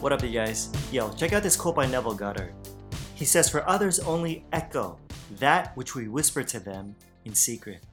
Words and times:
What 0.00 0.14
up, 0.14 0.22
you 0.22 0.30
guys? 0.30 0.72
Yo, 0.90 1.12
check 1.12 1.34
out 1.34 1.42
this 1.42 1.56
quote 1.56 1.76
by 1.76 1.84
Neville 1.84 2.14
Goddard. 2.14 2.54
He 3.14 3.26
says, 3.26 3.50
For 3.50 3.68
others 3.68 3.98
only 3.98 4.46
echo 4.50 4.98
that 5.32 5.76
which 5.76 5.94
we 5.94 6.08
whisper 6.08 6.42
to 6.42 6.58
them 6.58 6.96
in 7.26 7.34
secret. 7.34 7.84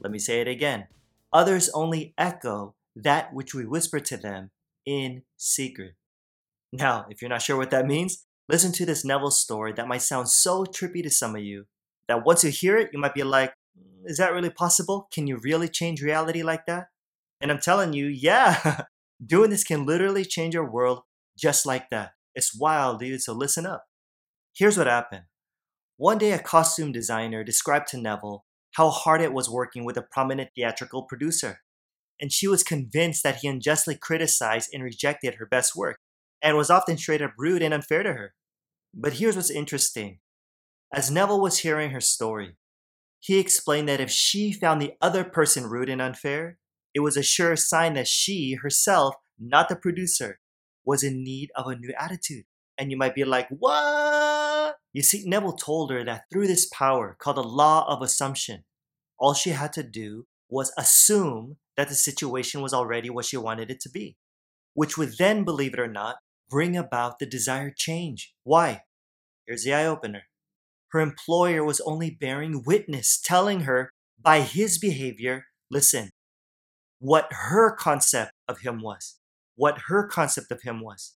Let 0.00 0.10
me 0.10 0.18
say 0.18 0.40
it 0.40 0.48
again. 0.48 0.86
Others 1.34 1.68
only 1.74 2.14
echo 2.16 2.74
that 2.96 3.34
which 3.34 3.52
we 3.54 3.66
whisper 3.66 4.00
to 4.00 4.16
them 4.16 4.52
in 4.86 5.20
secret. 5.36 5.96
Now, 6.72 7.04
if 7.10 7.20
you're 7.20 7.28
not 7.28 7.42
sure 7.42 7.58
what 7.58 7.70
that 7.72 7.86
means, 7.86 8.24
listen 8.48 8.72
to 8.72 8.86
this 8.86 9.04
Neville 9.04 9.30
story 9.30 9.74
that 9.74 9.86
might 9.86 10.00
sound 10.00 10.30
so 10.30 10.64
trippy 10.64 11.02
to 11.02 11.10
some 11.10 11.36
of 11.36 11.42
you 11.42 11.66
that 12.08 12.24
once 12.24 12.42
you 12.42 12.48
hear 12.48 12.78
it, 12.78 12.88
you 12.90 12.98
might 12.98 13.14
be 13.14 13.22
like, 13.22 13.52
mm, 13.78 14.06
is 14.06 14.16
that 14.16 14.32
really 14.32 14.48
possible? 14.48 15.08
Can 15.12 15.26
you 15.26 15.36
really 15.36 15.68
change 15.68 16.00
reality 16.00 16.42
like 16.42 16.64
that? 16.64 16.86
And 17.38 17.52
I'm 17.52 17.60
telling 17.60 17.92
you, 17.92 18.06
yeah, 18.06 18.84
doing 19.26 19.50
this 19.50 19.62
can 19.62 19.84
literally 19.84 20.24
change 20.24 20.54
your 20.54 20.70
world 20.70 21.02
just 21.36 21.66
like 21.66 21.90
that. 21.90 22.12
It's 22.34 22.58
wild, 22.58 23.00
dude, 23.00 23.22
so 23.22 23.32
listen 23.32 23.66
up. 23.66 23.84
Here's 24.56 24.78
what 24.78 24.86
happened. 24.86 25.24
One 25.96 26.18
day, 26.18 26.32
a 26.32 26.38
costume 26.38 26.92
designer 26.92 27.44
described 27.44 27.88
to 27.88 28.00
Neville 28.00 28.44
how 28.72 28.90
hard 28.90 29.20
it 29.20 29.32
was 29.32 29.48
working 29.48 29.84
with 29.84 29.96
a 29.96 30.06
prominent 30.10 30.50
theatrical 30.54 31.04
producer. 31.04 31.60
And 32.20 32.32
she 32.32 32.48
was 32.48 32.62
convinced 32.62 33.22
that 33.22 33.36
he 33.36 33.48
unjustly 33.48 33.96
criticized 34.00 34.70
and 34.72 34.82
rejected 34.82 35.34
her 35.34 35.46
best 35.46 35.76
work, 35.76 35.98
and 36.42 36.56
was 36.56 36.70
often 36.70 36.96
straight 36.96 37.22
up 37.22 37.32
rude 37.38 37.62
and 37.62 37.72
unfair 37.72 38.02
to 38.02 38.12
her. 38.12 38.34
But 38.92 39.14
here's 39.14 39.36
what's 39.36 39.50
interesting. 39.50 40.18
As 40.92 41.10
Neville 41.10 41.40
was 41.40 41.58
hearing 41.58 41.90
her 41.90 42.00
story, 42.00 42.56
he 43.20 43.38
explained 43.38 43.88
that 43.88 44.00
if 44.00 44.10
she 44.10 44.52
found 44.52 44.80
the 44.82 44.92
other 45.00 45.24
person 45.24 45.64
rude 45.64 45.88
and 45.88 46.02
unfair, 46.02 46.58
it 46.94 47.00
was 47.00 47.16
a 47.16 47.22
sure 47.22 47.56
sign 47.56 47.94
that 47.94 48.06
she 48.06 48.58
herself, 48.62 49.14
not 49.38 49.68
the 49.68 49.76
producer, 49.76 50.38
was 50.84 51.02
in 51.02 51.22
need 51.22 51.50
of 51.56 51.66
a 51.66 51.76
new 51.76 51.92
attitude. 51.98 52.44
And 52.76 52.90
you 52.90 52.96
might 52.96 53.14
be 53.14 53.24
like, 53.24 53.48
what? 53.48 54.76
You 54.92 55.02
see, 55.02 55.22
Neville 55.26 55.52
told 55.52 55.90
her 55.90 56.04
that 56.04 56.24
through 56.32 56.46
this 56.46 56.68
power 56.72 57.16
called 57.18 57.36
the 57.36 57.42
law 57.42 57.86
of 57.88 58.02
assumption, 58.02 58.64
all 59.18 59.34
she 59.34 59.50
had 59.50 59.72
to 59.74 59.82
do 59.82 60.26
was 60.48 60.72
assume 60.76 61.56
that 61.76 61.88
the 61.88 61.94
situation 61.94 62.62
was 62.62 62.74
already 62.74 63.10
what 63.10 63.24
she 63.24 63.36
wanted 63.36 63.70
it 63.70 63.80
to 63.80 63.90
be, 63.90 64.16
which 64.74 64.98
would 64.98 65.18
then, 65.18 65.44
believe 65.44 65.74
it 65.74 65.80
or 65.80 65.88
not, 65.88 66.16
bring 66.50 66.76
about 66.76 67.18
the 67.18 67.26
desired 67.26 67.76
change. 67.76 68.34
Why? 68.42 68.82
Here's 69.46 69.64
the 69.64 69.74
eye 69.74 69.86
opener. 69.86 70.24
Her 70.90 71.00
employer 71.00 71.64
was 71.64 71.80
only 71.80 72.10
bearing 72.10 72.62
witness, 72.64 73.20
telling 73.20 73.60
her 73.60 73.90
by 74.20 74.40
his 74.40 74.78
behavior, 74.78 75.46
listen, 75.70 76.10
what 77.00 77.28
her 77.30 77.74
concept 77.74 78.32
of 78.48 78.60
him 78.60 78.80
was 78.80 79.18
what 79.56 79.82
her 79.88 80.06
concept 80.06 80.50
of 80.50 80.62
him 80.62 80.80
was. 80.80 81.14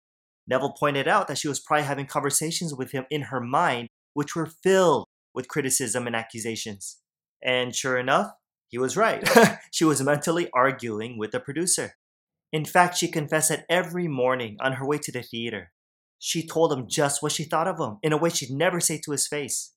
Neville 0.48 0.76
pointed 0.80 1.08
out 1.08 1.28
that 1.28 1.38
she 1.38 1.48
was 1.48 1.60
probably 1.60 1.86
having 1.86 2.06
conversations 2.06 2.74
with 2.74 2.92
him 2.92 3.06
in 3.10 3.24
her 3.24 3.42
mind, 3.42 3.90
which 4.14 4.36
were 4.36 4.46
filled 4.64 5.06
with 5.34 5.48
criticism 5.48 6.08
and 6.08 6.16
accusations. 6.16 6.98
And 7.44 7.76
sure 7.76 7.98
enough, 7.98 8.32
he 8.68 8.78
was 8.78 8.98
right. 8.98 9.28
she 9.72 9.86
was 9.86 10.02
mentally 10.02 10.50
arguing 10.54 11.18
with 11.18 11.32
the 11.32 11.40
producer. 11.40 11.94
In 12.52 12.66
fact, 12.66 12.98
she 12.98 13.10
confessed 13.10 13.50
that 13.50 13.66
every 13.70 14.08
morning 14.08 14.58
on 14.60 14.74
her 14.74 14.88
way 14.88 14.98
to 15.00 15.12
the 15.12 15.22
theater, 15.22 15.72
she 16.20 16.48
told 16.48 16.74
him 16.74 16.88
just 16.88 17.22
what 17.22 17.34
she 17.34 17.44
thought 17.44 17.68
of 17.68 17.80
him 17.80 17.98
in 18.02 18.14
a 18.14 18.18
way 18.18 18.30
she'd 18.30 18.50
never 18.50 18.80
say 18.80 19.00
to 19.04 19.12
his 19.12 19.28
face. 19.28 19.74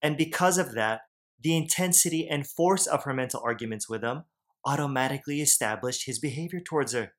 And 0.00 0.16
because 0.16 0.56
of 0.56 0.74
that, 0.74 1.00
the 1.42 1.56
intensity 1.56 2.28
and 2.28 2.46
force 2.46 2.86
of 2.86 3.04
her 3.04 3.12
mental 3.12 3.42
arguments 3.44 3.88
with 3.88 4.02
him 4.02 4.24
automatically 4.64 5.40
established 5.40 6.06
his 6.06 6.18
behavior 6.18 6.60
towards 6.60 6.92
her. 6.92 7.12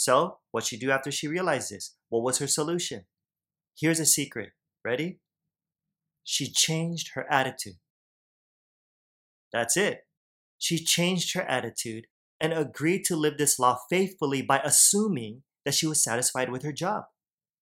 So, 0.00 0.38
what 0.50 0.64
she 0.64 0.78
do 0.78 0.90
after 0.90 1.12
she 1.12 1.28
realized 1.28 1.70
this? 1.70 1.94
What 2.08 2.22
was 2.22 2.38
her 2.38 2.46
solution? 2.46 3.04
Here's 3.78 4.00
a 4.00 4.06
secret. 4.06 4.52
Ready? 4.82 5.20
She 6.24 6.50
changed 6.50 7.10
her 7.12 7.30
attitude. 7.30 7.74
That's 9.52 9.76
it. 9.76 10.06
She 10.56 10.82
changed 10.82 11.34
her 11.34 11.42
attitude 11.42 12.06
and 12.40 12.54
agreed 12.54 13.04
to 13.04 13.14
live 13.14 13.36
this 13.36 13.58
law 13.58 13.76
faithfully 13.90 14.40
by 14.40 14.60
assuming 14.64 15.42
that 15.66 15.74
she 15.74 15.86
was 15.86 16.02
satisfied 16.02 16.50
with 16.50 16.62
her 16.62 16.72
job 16.72 17.04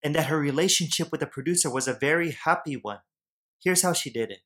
and 0.05 0.15
that 0.15 0.27
her 0.27 0.39
relationship 0.39 1.11
with 1.11 1.19
the 1.19 1.27
producer 1.27 1.69
was 1.69 1.89
a 1.89 1.93
very 1.93 2.31
happy 2.31 2.77
one. 2.77 3.01
Here's 3.65 3.83
how 3.83 3.93
she 3.93 4.11
did 4.11 4.31
it. 4.31 4.43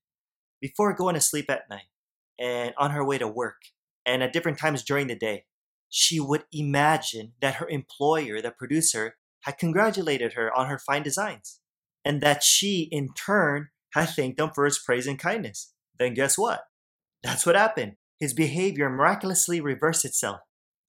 Before 0.62 0.94
going 0.94 1.14
to 1.14 1.20
sleep 1.20 1.50
at 1.50 1.68
night 1.68 1.90
and 2.40 2.72
on 2.78 2.92
her 2.92 3.04
way 3.04 3.18
to 3.18 3.28
work 3.28 3.60
and 4.06 4.22
at 4.22 4.32
different 4.32 4.58
times 4.58 4.82
during 4.82 5.08
the 5.08 5.14
day, 5.14 5.44
she 5.94 6.18
would 6.18 6.44
imagine 6.50 7.34
that 7.42 7.56
her 7.56 7.68
employer, 7.68 8.40
the 8.40 8.50
producer, 8.50 9.16
had 9.40 9.58
congratulated 9.58 10.32
her 10.32 10.50
on 10.56 10.66
her 10.68 10.78
fine 10.78 11.02
designs, 11.02 11.60
and 12.02 12.22
that 12.22 12.42
she, 12.42 12.88
in 12.90 13.12
turn, 13.12 13.68
had 13.90 14.06
thanked 14.06 14.40
him 14.40 14.50
for 14.54 14.64
his 14.64 14.78
praise 14.78 15.06
and 15.06 15.18
kindness. 15.18 15.74
Then 15.98 16.14
guess 16.14 16.38
what? 16.38 16.62
That's 17.22 17.44
what 17.44 17.56
happened. 17.56 17.96
His 18.18 18.32
behavior 18.32 18.88
miraculously 18.88 19.60
reversed 19.60 20.06
itself, 20.06 20.40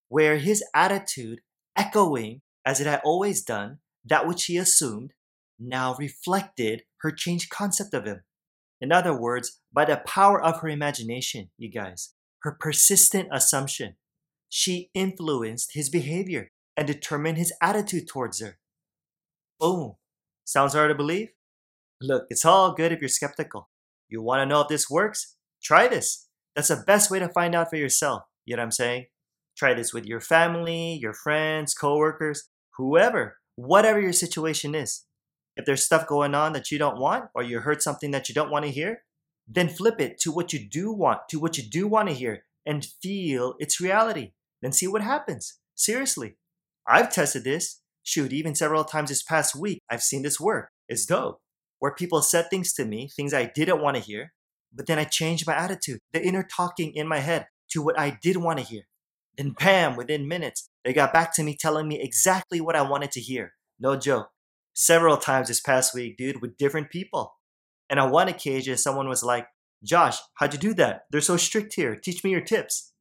where 0.08 0.38
his 0.38 0.64
attitude, 0.74 1.42
echoing, 1.76 2.42
as 2.66 2.80
it 2.80 2.88
had 2.88 3.02
always 3.04 3.44
done, 3.44 3.80
that 4.06 4.26
which 4.26 4.46
he 4.46 4.56
assumed, 4.56 5.12
now 5.60 5.96
reflected 6.00 6.84
her 7.02 7.12
changed 7.12 7.50
concept 7.50 7.94
of 7.94 8.06
him. 8.06 8.24
In 8.80 8.94
other 8.94 9.20
words, 9.20 9.60
by 9.74 9.84
the 9.84 9.98
power 9.98 10.42
of 10.42 10.62
her 10.62 10.70
imagination, 10.70 11.50
you 11.58 11.70
guys, 11.70 12.14
her 12.44 12.56
persistent 12.58 13.28
assumption, 13.34 13.98
she 14.56 14.92
influenced 14.94 15.72
his 15.74 15.90
behavior 15.90 16.48
and 16.78 16.86
determined 16.86 17.40
his 17.40 17.52
attitude 17.60 18.08
towards 18.08 18.40
her. 18.40 18.60
Boom. 19.60 19.96
Sounds 20.46 20.74
hard 20.74 20.92
to 20.92 20.96
believe? 20.96 21.30
Look, 22.00 22.28
it's 22.30 22.46
all 22.46 22.76
good 22.76 22.92
if 22.92 23.00
you're 23.02 23.10
skeptical. 23.10 23.72
You 24.08 24.22
want 24.22 24.42
to 24.42 24.46
know 24.46 24.62
if 24.62 24.68
this 24.68 24.92
works? 24.92 25.38
Try 25.64 25.88
this. 25.88 26.28
That's 26.56 26.68
the 26.68 26.84
best 26.86 27.10
way 27.10 27.18
to 27.18 27.30
find 27.30 27.56
out 27.56 27.72
for 27.72 27.78
yourself. 27.78 28.26
You 28.46 28.56
know 28.56 28.62
what 28.62 28.66
I'm 28.66 28.72
saying? 28.72 29.08
Try 29.58 29.74
this 29.74 29.92
with 29.92 30.06
your 30.06 30.22
family, 30.22 31.00
your 31.02 31.16
friends, 31.16 31.74
coworkers, 31.74 32.48
whoever, 32.78 33.38
whatever 33.56 34.00
your 34.00 34.14
situation 34.14 34.76
is. 34.76 35.06
If 35.58 35.66
there's 35.66 35.84
stuff 35.84 36.06
going 36.06 36.36
on 36.36 36.54
that 36.54 36.70
you 36.70 36.78
don't 36.78 37.00
want, 37.00 37.26
or 37.34 37.42
you 37.42 37.62
heard 37.62 37.82
something 37.82 38.12
that 38.12 38.30
you 38.30 38.36
don't 38.36 38.52
want 38.52 38.66
to 38.66 38.72
hear, 38.72 39.02
then 39.48 39.68
flip 39.68 40.00
it 40.00 40.20
to 40.20 40.32
what 40.32 40.54
you 40.54 40.60
do 40.60 40.94
want, 40.94 41.22
to 41.30 41.40
what 41.40 41.58
you 41.58 41.64
do 41.68 41.88
want 41.88 42.10
to 42.10 42.14
hear, 42.14 42.46
and 42.68 42.86
feel 43.02 43.56
its 43.58 43.82
reality 43.82 44.34
then 44.64 44.72
see 44.72 44.88
what 44.88 45.02
happens. 45.02 45.60
Seriously. 45.76 46.38
I've 46.88 47.12
tested 47.12 47.44
this. 47.44 47.82
Shoot, 48.04 48.34
even 48.34 48.56
several 48.56 48.84
times 48.84 49.10
this 49.10 49.24
past 49.24 49.56
week, 49.56 49.80
I've 49.90 50.04
seen 50.04 50.24
this 50.24 50.40
work. 50.40 50.70
It's 50.90 51.06
dope. 51.06 51.40
Where 51.80 51.94
people 51.94 52.22
said 52.22 52.50
things 52.50 52.74
to 52.74 52.86
me, 52.86 53.10
things 53.14 53.34
I 53.34 53.46
didn't 53.46 53.82
want 53.82 53.98
to 53.98 54.04
hear, 54.04 54.34
but 54.74 54.88
then 54.88 55.00
I 55.00 55.06
changed 55.06 55.48
my 55.48 55.56
attitude, 55.56 56.00
the 56.12 56.22
inner 56.22 56.44
talking 56.44 56.94
in 56.94 57.08
my 57.08 57.20
head 57.20 57.48
to 57.72 57.82
what 57.82 57.98
I 57.98 58.18
did 58.22 58.38
want 58.38 58.60
to 58.60 58.66
hear. 58.66 58.84
Then, 59.38 59.56
bam, 59.58 59.96
within 59.96 60.28
minutes, 60.28 60.70
they 60.84 60.94
got 60.94 61.14
back 61.14 61.34
to 61.36 61.44
me 61.44 61.58
telling 61.58 61.88
me 61.88 62.02
exactly 62.02 62.62
what 62.62 62.76
I 62.76 62.82
wanted 62.84 63.12
to 63.14 63.22
hear. 63.22 63.54
No 63.80 63.96
joke. 63.96 64.30
Several 64.74 65.18
times 65.18 65.48
this 65.48 65.62
past 65.62 65.94
week, 65.94 66.18
dude, 66.18 66.42
with 66.42 66.58
different 66.58 66.90
people. 66.90 67.36
And 67.90 68.00
on 68.00 68.12
one 68.12 68.28
occasion, 68.28 68.78
someone 68.78 69.10
was 69.10 69.24
like, 69.24 69.48
Josh, 69.84 70.20
how'd 70.36 70.54
you 70.54 70.60
do 70.60 70.74
that? 70.76 71.04
They're 71.12 71.22
so 71.22 71.38
strict 71.38 71.74
here. 71.74 71.96
Teach 71.96 72.24
me 72.24 72.32
your 72.32 72.42
tips 72.42 72.93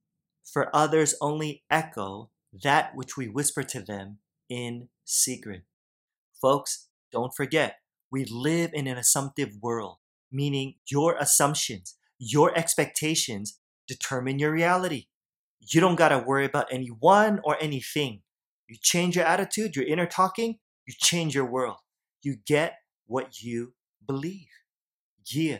for 0.44 0.74
others 0.74 1.14
only 1.20 1.64
echo 1.70 2.30
that 2.62 2.94
which 2.94 3.16
we 3.16 3.28
whisper 3.28 3.62
to 3.62 3.80
them 3.80 4.18
in 4.48 4.88
secret. 5.04 5.62
Folks, 6.40 6.88
don't 7.10 7.34
forget, 7.34 7.76
we 8.10 8.24
live 8.24 8.70
in 8.74 8.86
an 8.86 8.98
assumptive 8.98 9.56
world, 9.62 9.98
meaning 10.30 10.74
your 10.90 11.16
assumptions, 11.18 11.96
your 12.18 12.56
expectations 12.56 13.58
determine 13.88 14.38
your 14.38 14.52
reality. 14.52 15.06
You 15.60 15.80
don't 15.80 15.96
got 15.96 16.08
to 16.08 16.18
worry 16.18 16.44
about 16.44 16.66
anyone 16.70 17.40
or 17.44 17.56
anything. 17.60 18.22
You 18.68 18.76
change 18.80 19.16
your 19.16 19.24
attitude, 19.24 19.76
your 19.76 19.86
inner 19.86 20.06
talking, 20.06 20.58
you 20.86 20.94
change 20.98 21.34
your 21.34 21.46
world. 21.46 21.76
You 22.22 22.36
get 22.46 22.78
what 23.06 23.42
you 23.42 23.74
believe. 24.06 24.48
Yeah. 25.26 25.58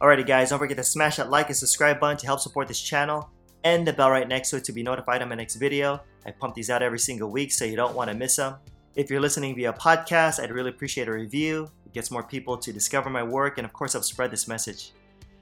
Alrighty, 0.00 0.26
guys, 0.26 0.50
don't 0.50 0.58
forget 0.58 0.76
to 0.76 0.84
smash 0.84 1.16
that 1.16 1.30
like 1.30 1.48
and 1.48 1.56
subscribe 1.56 2.00
button 2.00 2.16
to 2.18 2.26
help 2.26 2.40
support 2.40 2.68
this 2.68 2.80
channel 2.80 3.30
and 3.64 3.86
the 3.86 3.92
bell 3.92 4.10
right 4.10 4.28
next 4.28 4.50
to 4.50 4.56
it 4.56 4.64
to 4.64 4.72
be 4.72 4.82
notified 4.82 5.22
on 5.22 5.28
my 5.28 5.34
next 5.34 5.56
video. 5.56 6.00
I 6.26 6.30
pump 6.30 6.54
these 6.54 6.70
out 6.70 6.82
every 6.82 6.98
single 6.98 7.30
week 7.30 7.52
so 7.52 7.64
you 7.64 7.76
don't 7.76 7.94
want 7.94 8.10
to 8.10 8.16
miss 8.16 8.36
them. 8.36 8.56
If 8.94 9.10
you're 9.10 9.20
listening 9.20 9.54
via 9.54 9.72
podcast, 9.72 10.42
I'd 10.42 10.50
really 10.50 10.70
appreciate 10.70 11.08
a 11.08 11.12
review. 11.12 11.70
It 11.86 11.92
gets 11.92 12.10
more 12.10 12.22
people 12.22 12.56
to 12.58 12.72
discover 12.72 13.10
my 13.10 13.22
work 13.22 13.58
and 13.58 13.64
of 13.64 13.72
course 13.72 13.92
help 13.92 14.04
spread 14.04 14.30
this 14.30 14.48
message. 14.48 14.92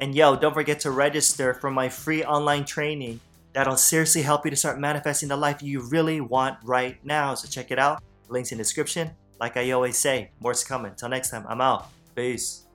And 0.01 0.15
yo, 0.15 0.37
don't 0.37 0.53
forget 0.53 0.81
to 0.81 0.91
register 0.91 1.55
for 1.55 1.71
my 1.71 1.89
free 1.89 2.23
online 2.23 2.65
training 2.65 3.21
that'll 3.53 3.79
seriously 3.79 4.21
help 4.21 4.45
you 4.45 4.51
to 4.51 4.57
start 4.57 4.79
manifesting 4.79 5.31
the 5.31 5.37
life 5.37 5.63
you 5.63 5.81
really 5.81 6.21
want 6.21 6.59
right 6.63 7.03
now. 7.03 7.35
So 7.35 7.49
check 7.49 7.71
it 7.71 7.79
out. 7.79 8.03
Links 8.29 8.53
in 8.53 8.59
the 8.59 8.65
description. 8.65 9.13
Like 9.41 9.57
I 9.57 9.71
always 9.71 9.97
say, 9.97 10.31
more's 10.41 10.63
coming. 10.63 10.93
Till 10.95 11.09
next 11.09 11.31
time, 11.31 11.47
I'm 11.49 11.63
out. 11.63 11.89
Peace. 12.15 12.66